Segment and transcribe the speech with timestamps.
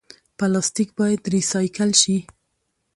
[0.37, 2.17] پلاستیک باید ریسایکل شي